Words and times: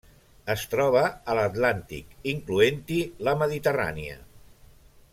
Es 0.53 0.61
troba 0.71 1.03
a 1.33 1.35
l'Atlàntic, 1.41 2.17
incloent-hi 2.33 2.99
la 3.29 3.37
Mediterrània. 3.45 4.21